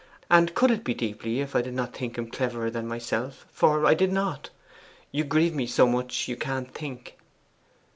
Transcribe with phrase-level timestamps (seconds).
[0.31, 3.45] And could it be deeply if I did not think him cleverer than myself?
[3.51, 4.49] For I did not.
[5.11, 7.17] You grieve me so much you can't think.